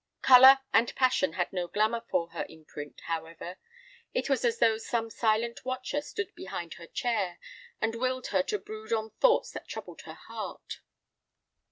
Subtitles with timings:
[0.23, 3.59] Color and passion had no glamour for her in print, however.
[4.15, 7.37] It was as though some silent watcher stood behind her chair,
[7.79, 10.79] and willed her to brood on thoughts that troubled her heart.